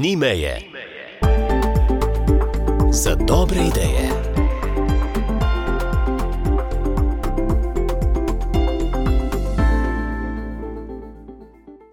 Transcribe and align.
ni 0.00 0.16
meje. 0.16 0.56
Za 2.90 3.14
dobre 3.14 3.60
ideje. 3.66 4.19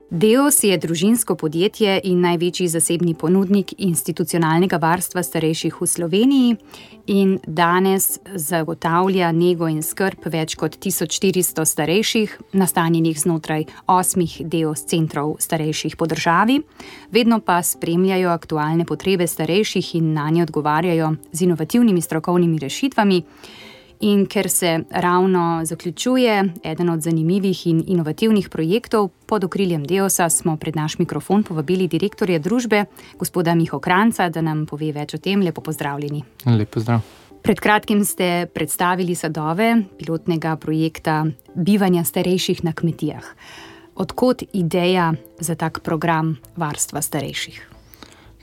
Deos 0.10 0.64
je 0.64 0.78
družinsko 0.80 1.36
podjetje 1.36 1.98
in 2.04 2.22
največji 2.24 2.68
zasebni 2.72 3.12
ponudnik 3.14 3.74
institucionalnega 3.78 4.78
varstva 4.80 5.20
starejših 5.24 5.82
v 5.82 5.88
Sloveniji 5.88 6.56
in 7.12 7.34
danes 7.44 8.20
zagotavlja 8.32 9.34
nego 9.36 9.68
in 9.68 9.84
skrb 9.84 10.30
več 10.32 10.56
kot 10.56 10.80
1400 10.80 11.68
starejših, 11.68 12.38
nastanjenih 12.56 13.20
znotraj 13.20 13.68
osmih 13.92 14.40
Deos 14.48 14.88
centrov 14.88 15.42
starejših 15.44 16.00
po 16.00 16.08
državi. 16.08 16.62
Vedno 17.12 17.42
pa 17.44 17.60
spremljajo 17.60 18.32
aktualne 18.32 18.88
potrebe 18.88 19.28
starejših 19.28 19.96
in 20.00 20.14
na 20.14 20.30
nje 20.32 20.48
odgovarjajo 20.48 21.16
z 21.34 21.50
inovativnimi 21.52 22.02
strokovnimi 22.02 22.64
rešitvami. 22.64 23.24
In 24.00 24.26
ker 24.26 24.50
se 24.50 24.84
ravno 24.92 25.62
zaključuje 25.66 26.54
eden 26.64 26.90
od 26.90 27.02
zanimivih 27.02 27.68
in 27.68 27.84
inovativnih 27.88 28.50
projektov 28.50 29.10
pod 29.26 29.44
okriljem 29.44 29.86
Deosa, 29.86 30.30
smo 30.30 30.58
pred 30.58 30.76
naš 30.76 31.00
mikrofon 31.00 31.44
povabili 31.44 31.88
direktorja 31.88 32.40
družbe, 32.40 32.86
gospoda 33.18 33.56
Miho 33.56 33.80
Kranca, 33.80 34.30
da 34.30 34.42
nam 34.42 34.66
pove 34.66 34.92
več 34.94 35.14
o 35.14 35.18
tem. 35.18 35.42
Lepo 35.42 35.62
pozdravljeni. 35.62 36.24
Lepo 36.46 36.80
zdrav. 36.80 37.02
Pred 37.42 37.60
kratkim 37.60 38.06
ste 38.06 38.46
predstavili 38.54 39.16
sadove 39.16 39.76
pilotnega 39.98 40.56
projekta 40.56 41.26
bivanja 41.56 42.04
starejših 42.04 42.64
na 42.64 42.74
kmetijah. 42.74 43.26
Odkot 43.96 44.44
ideja 44.54 45.14
za 45.40 45.56
tak 45.56 45.80
program 45.80 46.38
varstva 46.56 47.02
starejših? 47.02 47.62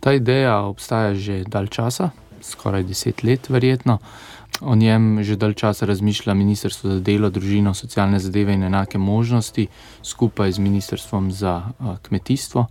Ta 0.01 0.13
ideja 0.13 0.59
obstaja 0.67 1.15
že 1.15 1.45
dalj 1.47 1.69
časa, 1.69 2.11
skoraj 2.43 2.83
deset 2.83 3.23
let, 3.23 3.49
verjetno. 3.49 3.99
O 4.61 4.75
njem 4.75 5.23
že 5.23 5.37
dalj 5.37 5.55
časa 5.55 5.87
razmišlja 5.87 6.35
Ministrstvo 6.35 6.91
za 6.91 7.01
delo, 7.01 7.31
družino, 7.31 7.75
socialne 7.75 8.19
zadeve 8.19 8.55
in 8.55 8.63
enake 8.63 8.99
možnosti 8.99 9.67
skupaj 10.03 10.53
z 10.53 10.59
Ministrstvom 10.59 11.33
za 11.33 11.63
kmetijstvo. 12.03 12.67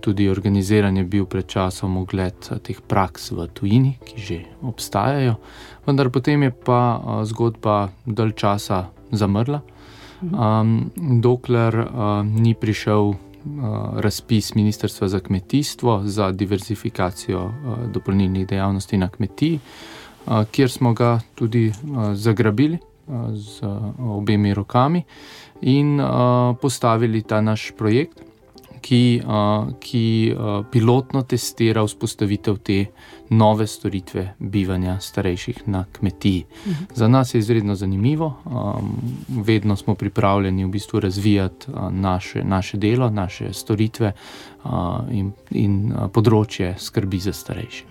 Tudi 0.00 0.28
organiziran 0.28 0.96
je 0.96 1.04
bil 1.04 1.26
pred 1.26 1.46
časom 1.46 1.96
ogled 1.96 2.48
teh 2.66 2.80
praks 2.82 3.30
v 3.30 3.46
tujini, 3.54 3.92
ki 4.02 4.20
že 4.20 4.38
obstajajo, 4.62 5.36
vendar 5.86 6.10
potem 6.10 6.42
je 6.42 6.50
pa 6.50 6.98
zgodba 7.22 7.88
dalj 8.02 8.32
časa 8.34 8.88
zamrla, 9.14 9.62
dokler 11.22 11.78
ni 12.26 12.54
prišel 12.58 13.14
razpis 14.02 14.54
Ministrstva 14.54 15.08
za 15.08 15.20
kmetijstvo 15.20 16.02
za 16.04 16.32
diverzifikacijo 16.32 17.52
dopolnilnih 17.94 18.46
dejavnosti 18.46 18.98
na 18.98 19.08
kmetiji 19.08 19.60
kjer 20.50 20.70
smo 20.70 20.92
ga 20.92 21.20
tudi 21.34 21.72
zagrabili 22.14 22.78
z 23.32 23.62
obemi 23.98 24.54
rokami 24.54 25.02
in 25.60 26.00
postavili 26.60 27.22
ta 27.22 27.40
naš 27.40 27.72
projekt, 27.78 28.20
ki, 28.80 29.22
ki 29.80 30.34
pilotno 30.72 31.22
testira 31.22 31.82
vzpostavitev 31.84 32.58
te 32.64 32.78
nove 33.30 33.66
storitve 33.66 34.34
bivanja 34.38 34.98
starejših 35.00 35.62
na 35.66 35.84
kmetiji. 35.92 36.44
Za 36.94 37.08
nas 37.08 37.34
je 37.34 37.38
izredno 37.38 37.74
zanimivo, 37.74 38.32
vedno 39.28 39.76
smo 39.76 39.94
pripravljeni 39.94 40.64
v 40.64 40.68
bistvu 40.68 41.00
razvijati 41.00 41.66
naše, 41.90 42.44
naše 42.44 42.76
delo, 42.76 43.10
naše 43.10 43.52
storitve 43.52 44.12
in, 45.10 45.32
in 45.50 45.92
področje 46.12 46.74
skrbi 46.78 47.20
za 47.20 47.32
starejše. 47.32 47.84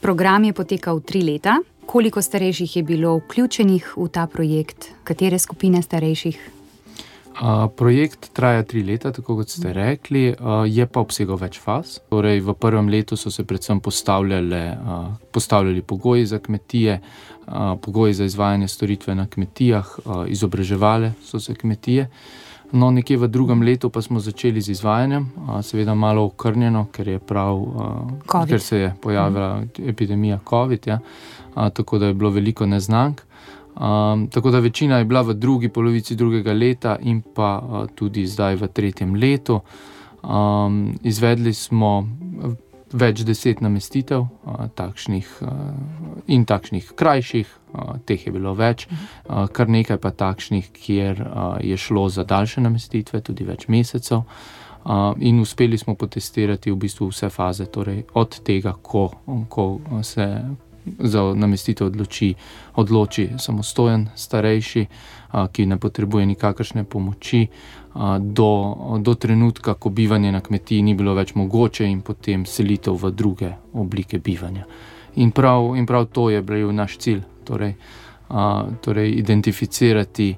Program 0.00 0.44
je 0.44 0.52
potekal 0.52 1.00
tri 1.00 1.22
leta. 1.22 1.58
Koliko 1.86 2.22
starejših 2.22 2.76
je 2.76 2.82
bilo 2.82 3.16
vključenih 3.18 3.92
v 3.96 4.08
ta 4.08 4.26
projekt, 4.26 4.88
katere 5.04 5.38
skupine 5.38 5.82
starejših? 5.82 6.38
Uh, 7.40 7.68
projekt 7.76 8.30
traja 8.32 8.62
tri 8.62 8.82
leta, 8.82 9.12
tako 9.12 9.36
kot 9.36 9.48
ste 9.48 9.72
rekli, 9.72 10.30
uh, 10.32 10.64
je 10.68 10.86
pa 10.86 11.00
obsegal 11.00 11.36
več 11.40 11.58
faz. 11.60 11.98
Torej, 12.08 12.40
v 12.40 12.54
prvem 12.56 12.88
letu 12.88 13.16
so 13.16 13.30
se 13.30 13.44
predvsem 13.44 13.80
uh, 13.80 13.84
postavljali 15.32 15.82
pogoji 15.82 16.26
za 16.26 16.38
kmetije, 16.38 17.00
uh, 17.00 17.76
pogoji 17.80 18.14
za 18.14 18.24
izvajanje 18.24 18.68
storitve 18.68 19.14
na 19.14 19.26
kmetijah, 19.26 19.98
uh, 20.04 20.24
izobraževale 20.28 21.12
so 21.24 21.40
se 21.40 21.54
kmetije. 21.54 22.08
No, 22.72 22.90
nekje 22.90 23.16
v 23.16 23.28
drugem 23.28 23.62
letu 23.62 23.90
pa 23.90 24.02
smo 24.02 24.20
začeli 24.20 24.60
z 24.62 24.70
izvajanjem, 24.70 25.26
seveda 25.62 25.94
malo 25.94 26.24
okrnjeno, 26.30 26.86
ker, 26.92 27.18
prav, 27.18 27.56
uh, 27.58 28.46
ker 28.46 28.60
se 28.60 28.78
je 28.78 28.92
pojavila 29.02 29.60
mm. 29.60 29.88
epidemija 29.88 30.38
COVID. 30.48 30.86
Ja. 30.86 30.98
Tako 31.54 31.98
da 31.98 32.06
je 32.06 32.14
bilo 32.14 32.30
veliko 32.30 32.66
neznank. 32.66 33.20
Um, 33.80 34.28
tako 34.28 34.50
da 34.50 34.58
večina 34.58 34.98
je 34.98 35.04
bila 35.04 35.22
v 35.22 35.34
drugi 35.34 35.68
polovici 35.68 36.14
drugega 36.14 36.52
leta, 36.52 36.96
in 37.00 37.22
pa 37.34 37.58
uh, 37.58 37.86
tudi 37.94 38.26
zdaj 38.26 38.54
v 38.54 38.68
tretjem 38.68 39.14
letu. 39.14 39.60
Um, 40.22 40.98
izvedli 41.02 41.54
smo 41.54 42.06
več 42.92 43.22
deset 43.26 43.60
namestitev, 43.60 44.26
takšnih 44.74 45.28
in 46.26 46.44
takšnih 46.46 46.92
krajših, 46.96 47.52
teh 48.06 48.26
je 48.26 48.32
bilo 48.34 48.54
več, 48.58 48.86
uh, 48.90 49.46
kar 49.52 49.70
nekaj 49.70 50.00
pa 50.02 50.10
takšnih, 50.10 50.72
kjer 50.74 51.22
je 51.62 51.76
šlo 51.76 52.08
za 52.10 52.24
daljše 52.24 52.60
namestitve, 52.60 53.20
tudi 53.20 53.46
več 53.46 53.68
mesecev. 53.68 54.24
In 55.20 55.40
uspeli 55.40 55.78
smo 55.78 55.94
potestirati 55.94 56.72
v 56.72 56.78
bistvu 56.80 57.10
vse 57.10 57.28
faze, 57.28 57.66
torej 57.68 58.06
od 58.16 58.38
tega, 58.44 58.72
ko, 58.82 59.10
ko 59.48 59.66
se 60.02 60.26
za 60.98 61.22
namestitev 61.34 61.86
odloči, 61.86 62.34
odloči 62.74 63.28
samostojen 63.38 64.08
starejši, 64.14 64.86
ki 65.52 65.66
ne 65.66 65.78
potrebuje 65.78 66.26
nikakršne 66.26 66.84
pomoči, 66.84 67.46
do, 68.20 68.76
do 68.98 69.14
trenutka, 69.14 69.74
ko 69.74 69.90
bivanje 69.90 70.32
na 70.32 70.40
kmetiji 70.40 70.82
ni 70.82 70.94
bilo 70.94 71.14
več 71.14 71.34
mogoče, 71.34 71.86
in 71.86 72.00
potem 72.06 72.46
selitev 72.46 72.94
v 72.94 73.10
druge 73.10 73.50
oblike 73.72 74.18
bivanja. 74.18 74.66
In 75.16 75.30
prav, 75.30 75.74
in 75.76 75.86
prav 75.86 76.06
to 76.14 76.30
je 76.30 76.42
bil 76.42 76.70
naš 76.72 76.98
cilj, 76.98 77.22
torej, 77.44 77.74
torej 78.82 79.10
identificirati, 79.18 80.36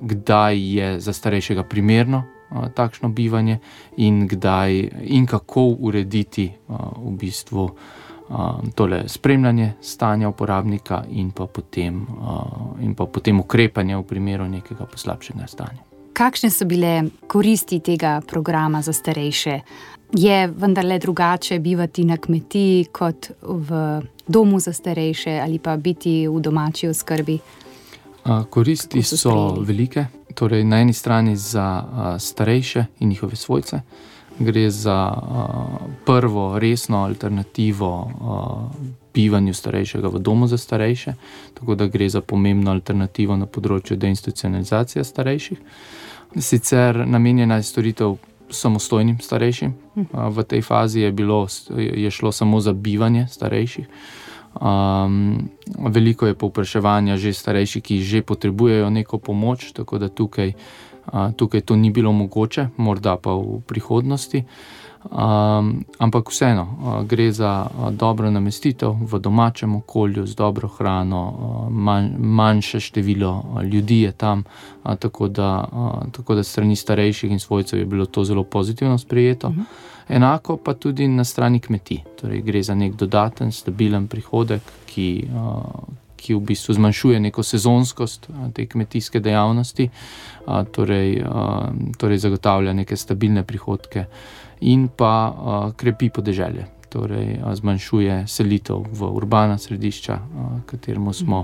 kdaj 0.00 0.60
je 0.78 1.00
za 1.00 1.12
starejšega 1.12 1.66
primerno. 1.66 2.24
Takšno 2.54 3.08
bivanje, 3.10 3.58
in 3.96 4.28
kdaj 4.30 4.76
in 5.10 5.26
kako 5.26 5.74
urediti 5.88 6.52
v 6.68 7.10
bistvu 7.18 7.64
Um, 8.28 8.70
tole 8.74 9.02
spremljanje 9.08 9.72
stanja 9.80 10.28
uporabnika 10.28 11.02
in 11.10 11.30
pa, 11.30 11.46
potem, 11.46 12.06
uh, 12.20 12.80
in 12.80 12.94
pa 12.94 13.04
potem 13.06 13.40
ukrepanje 13.40 13.96
v 13.96 14.02
primeru 14.02 14.46
nekega 14.48 14.86
poslabšanja 14.86 15.46
stanja. 15.46 15.82
Kakšne 16.16 16.48
so 16.50 16.64
bile 16.64 17.02
koristi 17.28 17.80
tega 17.84 18.22
programa 18.26 18.80
za 18.82 18.92
starejše? 18.92 19.60
Je 20.16 20.46
vendarle 20.46 20.98
drugače 20.98 21.58
bivati 21.58 22.04
na 22.04 22.16
kmetiji 22.16 22.84
kot 22.84 23.28
v 23.42 24.00
domu 24.26 24.60
za 24.60 24.72
starejše 24.72 25.40
ali 25.44 25.58
pa 25.58 25.76
biti 25.76 26.28
v 26.28 26.40
domači 26.40 26.88
oskrbi? 26.88 27.38
Uh, 28.24 28.44
koristi 28.50 29.02
so 29.02 29.60
velike, 29.60 30.06
torej 30.34 30.64
na 30.64 30.80
eni 30.80 30.92
strani 30.92 31.36
za 31.36 31.84
uh, 31.84 32.20
starejše 32.20 32.84
in 33.00 33.08
njihove 33.08 33.36
svojce 33.36 33.80
gre 34.38 34.70
za 34.70 35.12
uh, 35.16 35.86
prvo 36.04 36.58
resno 36.58 37.04
alternativo 37.04 38.10
uh, 38.20 38.86
bivanju 39.14 39.54
starejšega 39.54 40.08
v 40.08 40.18
domu 40.18 40.46
za 40.46 40.58
starejše, 40.58 41.14
tako 41.54 41.74
da 41.74 41.86
gre 41.86 42.08
za 42.08 42.20
pomembno 42.20 42.70
alternativo 42.70 43.36
na 43.36 43.46
področju 43.46 43.96
deinstitucionalizacije 43.96 45.04
starejših. 45.04 45.58
Sicer 46.36 47.06
namenjena 47.06 47.56
je 47.56 47.68
storitev 47.70 48.16
samostojnim 48.50 49.18
starejšim, 49.22 49.74
uh, 49.94 50.28
v 50.34 50.42
tej 50.42 50.62
fazi 50.62 51.06
je, 51.06 51.12
bilo, 51.12 51.46
je 51.76 52.10
šlo 52.10 52.32
samo 52.32 52.60
za 52.60 52.72
bivanje 52.72 53.26
starejših. 53.30 53.86
Um, 54.54 55.50
veliko 55.78 56.26
je 56.26 56.34
povpraševanja 56.38 57.16
že 57.18 57.32
starejših, 57.34 57.82
ki 57.82 58.02
že 58.02 58.22
potrebujejo 58.22 58.90
neko 58.90 59.18
pomoč, 59.18 59.72
tako 59.74 59.98
da 59.98 60.08
tukaj 60.08 60.54
tukaj 61.36 61.60
to 61.60 61.76
ni 61.76 61.90
bilo 61.90 62.12
mogoče, 62.12 62.68
morda 62.76 63.16
pa 63.16 63.32
v 63.32 63.60
prihodnosti. 63.66 64.44
Um, 65.04 65.84
ampak 65.98 66.30
vseeno, 66.30 66.62
uh, 66.62 67.06
gre 67.06 67.32
za 67.32 67.66
uh, 67.68 67.90
dobro 67.92 68.30
namestitev 68.30 68.96
v 69.04 69.18
domačem 69.20 69.76
okolju, 69.76 70.26
z 70.26 70.34
dobro 70.34 70.68
hrano, 70.68 71.20
uh, 71.28 71.72
manj, 71.72 72.08
manjše 72.18 72.80
število 72.80 73.44
uh, 73.44 73.62
ljudi 73.62 74.00
je 74.00 74.12
tam, 74.12 74.44
uh, 74.84 74.96
tako, 74.96 75.28
da, 75.28 75.68
uh, 75.72 76.12
tako 76.12 76.34
da 76.34 76.42
strani 76.42 76.76
starejših 76.76 77.32
in 77.32 77.40
svojcev 77.40 77.78
je 77.78 77.84
bilo 77.84 78.06
to 78.06 78.24
zelo 78.24 78.44
pozitivno 78.44 78.98
sprejeto. 78.98 79.48
Uh 79.48 79.52
mhm. 79.52 79.62
-huh. 79.62 79.94
Enako 80.08 80.56
pa 80.56 80.74
tudi 80.74 81.08
na 81.08 81.24
strani 81.24 81.60
kmetij. 81.60 81.98
Torej, 82.20 82.40
gre 82.40 82.62
za 82.62 82.74
nek 82.74 82.94
dodaten, 82.94 83.52
stabilen 83.52 84.08
prihodek, 84.08 84.62
ki, 84.86 85.28
uh, 85.34 85.64
ki 86.24 86.34
v 86.34 86.40
bistvu 86.40 86.74
zmanjšuje 86.74 87.20
neko 87.20 87.42
sezonskost 87.44 88.28
te 88.56 88.64
kmetijske 88.66 89.20
dejavnosti, 89.20 89.90
torej, 90.72 91.18
torej 92.00 92.22
zagotavlja 92.24 92.72
neke 92.72 92.96
stabilne 92.96 93.44
prihodke 93.44 94.06
in 94.64 94.88
pa 94.88 95.12
krepi 95.76 96.08
podeželje. 96.08 96.70
Torej, 96.94 97.40
zmanjšuje 97.58 98.22
selitev 98.30 98.84
v 98.94 99.08
urbana 99.18 99.58
središča, 99.58 100.18
kateremu 100.66 101.12
smo 101.12 101.40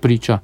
priča, 0.00 0.38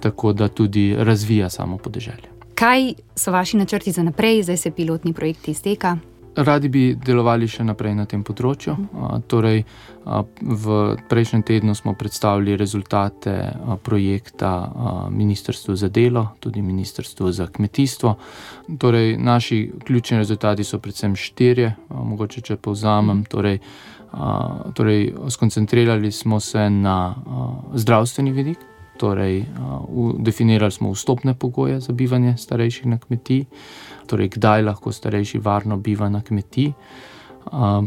tako 0.00 0.32
da 0.32 0.48
tudi 0.48 0.94
razvija 0.96 1.50
samo 1.52 1.76
podeželje. 1.76 2.32
Kaj 2.56 2.94
so 3.16 3.32
vaši 3.32 3.60
načrti 3.60 3.92
za 3.92 4.02
naprej, 4.02 4.42
zdaj 4.42 4.56
se 4.56 4.70
pilotni 4.70 5.12
projekt 5.12 5.48
izteka? 5.48 5.98
Radi 6.36 6.68
bi 6.68 6.82
delovali 6.94 7.48
še 7.50 7.64
naprej 7.66 7.94
na 7.98 8.04
tem 8.06 8.22
področju. 8.22 8.76
Torej, 9.26 9.64
v 10.40 10.76
prejšnjem 11.10 11.42
tednu 11.42 11.74
smo 11.74 11.96
predstavili 11.98 12.54
rezultate 12.56 13.34
projekta 13.82 14.52
Ministrstvu 15.10 15.74
za 15.74 15.90
delo, 15.90 16.36
tudi 16.40 16.62
Ministrstvu 16.62 17.32
za 17.34 17.48
kmetijstvo. 17.50 18.14
Torej, 18.78 19.16
naši 19.18 19.72
ključni 19.82 20.22
rezultati 20.22 20.64
so 20.64 20.78
predvsem 20.78 21.18
štirje, 21.18 21.74
mogoče 21.90 22.46
če 22.46 22.60
povzamem. 22.62 23.24
Torej, 23.26 23.58
torej, 24.78 25.12
skoncentrirali 25.34 26.12
smo 26.14 26.40
se 26.40 26.70
na 26.70 27.14
zdravstveni 27.74 28.32
vidik. 28.32 28.70
Torej, 29.00 29.44
definirali 30.18 30.70
smo 30.70 30.90
vstopne 30.92 31.32
pogoje 31.34 31.78
za 31.80 31.92
bivanje 31.92 32.34
starejših 32.36 32.86
na 32.86 32.98
kmetiji, 32.98 33.46
torej 34.06 34.28
kdaj 34.28 34.62
lahko 34.62 34.92
starejši 34.92 35.38
varno 35.40 35.78
biva 35.80 36.08
na 36.12 36.20
kmetiji, 36.20 36.74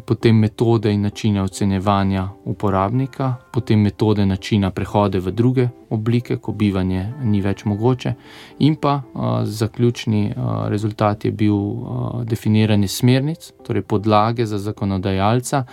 potem 0.05 0.35
metode 0.35 0.89
in 0.93 1.01
načine 1.01 1.41
ocenjevanja 1.41 2.29
uporabnika, 2.45 3.35
potem 3.53 3.79
metode 3.79 4.25
načina 4.25 4.71
prehode 4.71 5.19
v 5.19 5.31
druge 5.31 5.67
oblike, 5.89 6.37
ko 6.37 6.51
bivanje 6.51 7.03
ni 7.23 7.41
več 7.41 7.61
mogoče, 7.65 8.13
in 8.59 8.75
pa 8.75 9.01
zaključni 9.43 10.33
rezultat 10.67 11.25
je 11.25 11.31
bil 11.31 11.59
definiranje 12.25 12.87
smernic, 12.87 13.51
torej 13.63 13.85
podlage 13.85 14.45
za 14.45 14.57
zakonodajalca 14.57 15.63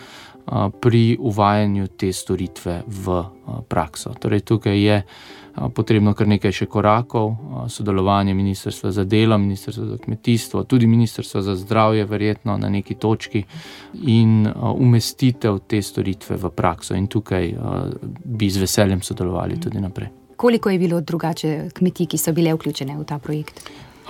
pri 0.81 1.17
uvajanju 1.21 1.87
te 1.87 2.13
storitve 2.13 2.83
v 2.87 3.23
prakso. 3.69 4.15
Torej, 4.19 4.41
tukaj 4.41 4.83
je 4.83 5.03
potrebno 5.75 6.15
kar 6.15 6.29
nekaj 6.29 6.53
še 6.53 6.67
korakov, 6.71 7.35
sodelovanje 7.69 8.35
Ministrstva 8.35 8.93
za 8.95 9.05
delo, 9.05 9.39
Ministrstva 9.39 9.87
za 9.87 9.99
kmetijstvo, 9.99 10.65
tudi 10.65 10.87
Ministrstva 10.87 11.43
za 11.43 11.57
zdravje, 11.57 12.05
verjetno 12.05 12.57
na 12.57 12.69
neki 12.69 12.95
točki, 12.95 13.45
in 14.07 14.47
umestitev 14.75 15.61
te 15.67 15.83
storitve 15.83 16.37
v 16.37 16.51
prakso. 16.55 16.95
In 16.95 17.07
tukaj 17.07 17.53
bi 18.25 18.51
z 18.51 18.65
veseljem 18.65 19.03
sodelovali 19.03 19.61
tudi 19.61 19.81
naprej. 19.81 20.09
Koliko 20.37 20.71
je 20.71 20.79
bilo 20.79 21.01
drugače 21.01 21.69
kmetij, 21.77 22.07
ki 22.07 22.19
so 22.19 22.33
bile 22.33 22.55
vključene 22.55 22.97
v 22.97 23.05
ta 23.05 23.19
projekt? 23.19 23.61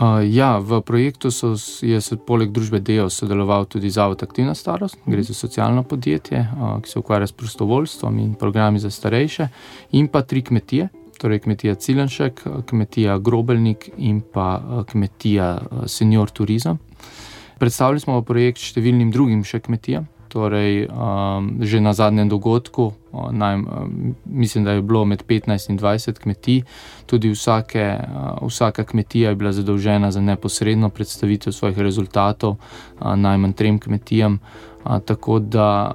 Uh, 0.00 0.24
ja, 0.24 0.56
v 0.58 0.80
projektu 0.80 1.28
so, 1.28 1.52
je 1.84 2.00
se 2.00 2.16
poleg 2.16 2.48
družbe 2.56 2.78
Deo 2.80 3.10
sodeloval 3.12 3.66
tudi 3.68 3.90
Zavod 3.92 4.22
Aktivna 4.24 4.54
starost, 4.56 4.96
gre 5.04 5.20
za 5.20 5.34
socialno 5.36 5.82
podjetje, 5.84 6.40
uh, 6.40 6.78
ki 6.80 6.88
se 6.88 6.98
ukvarja 6.98 7.26
s 7.28 7.36
prostovoljstvom 7.36 8.18
in 8.18 8.30
programi 8.34 8.80
za 8.80 8.88
starejše, 8.90 9.48
in 9.92 10.08
pa 10.08 10.22
tri 10.22 10.40
kmetije, 10.40 10.88
torej 11.20 11.42
kmetija 11.44 11.74
Cilenšek, 11.74 12.40
kmetija 12.66 13.18
Grobelnik 13.18 13.90
in 13.98 14.22
pa 14.24 14.84
kmetija 14.88 15.58
Senior 15.84 16.32
Turizem. 16.32 16.80
Predstavili 17.60 18.00
smo 18.00 18.22
projekt 18.24 18.64
številnim 18.64 19.12
drugim 19.12 19.44
še 19.44 19.60
kmetijam, 19.60 20.08
torej 20.30 20.86
um, 20.86 21.58
že 21.60 21.80
na 21.82 21.92
zadnjem 21.92 22.28
dogodku, 22.28 22.92
naj, 23.12 23.58
mislim, 24.24 24.64
da 24.64 24.72
je 24.72 24.82
bilo 24.82 25.04
med 25.04 25.24
15 25.26 25.70
in 25.70 25.78
20 25.78 26.18
kmetij, 26.22 26.62
tudi 27.06 27.30
vsake, 27.30 27.98
vsaka 28.46 28.84
kmetija 28.84 29.30
je 29.30 29.36
bila 29.36 29.52
zadolžena 29.52 30.10
za 30.10 30.20
neposredno 30.20 30.88
predstavitev 30.88 31.52
svojih 31.52 31.78
rezultatov, 31.78 32.56
najmanj 33.00 33.52
trem 33.52 33.78
kmetijam. 33.78 34.38
Tako 35.04 35.38
da, 35.38 35.92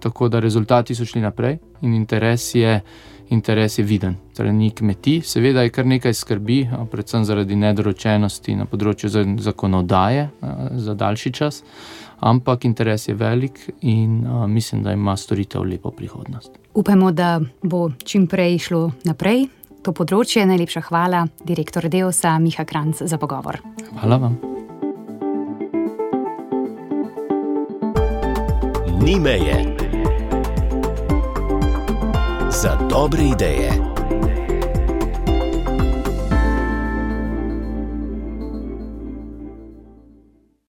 tako 0.00 0.28
da 0.28 0.40
rezultati 0.40 0.94
so 0.94 1.04
šli 1.04 1.20
naprej 1.20 1.58
in 1.82 1.94
interes 1.94 2.54
je. 2.54 2.80
Interes 3.28 3.78
je 3.78 3.82
viden, 3.82 4.14
torej 4.36 4.52
ni 4.52 4.68
kmetij, 4.70 5.24
seveda 5.26 5.64
je 5.64 5.70
kar 5.74 5.86
nekaj 5.86 6.14
skrbi, 6.14 6.60
predvsem 6.90 7.24
zaradi 7.26 7.56
nedoročenosti 7.58 8.54
na 8.54 8.68
področju 8.70 9.10
zakonodaje 9.42 10.28
za 10.78 10.94
daljši 10.94 11.32
čas 11.34 11.58
ampak 12.20 12.64
interes 12.64 13.08
je 13.08 13.14
velik 13.14 13.60
in 13.80 14.26
uh, 14.26 14.46
mislim, 14.46 14.82
da 14.82 14.92
ima 14.92 15.16
storitev 15.16 15.62
lepo 15.62 15.90
prihodnost. 15.90 16.50
Upamo, 16.74 17.12
da 17.12 17.40
bo 17.62 17.90
čim 18.04 18.26
prej 18.26 18.58
šlo 18.58 18.90
naprej 19.04 19.46
to 19.82 19.94
področje. 19.94 20.42
Najlepša 20.46 20.82
hvala, 20.90 21.26
direktor 21.46 21.88
Deosa 21.88 22.38
Miha 22.42 22.66
Kranc, 22.66 23.02
za 23.06 23.18
pogovor. 23.18 23.60
Hvala 24.00 24.18
vam. 24.18 24.38
Ni 29.06 29.20
meje 29.22 29.62
za 32.50 32.74
dobre 32.90 33.30
ideje. 33.30 33.95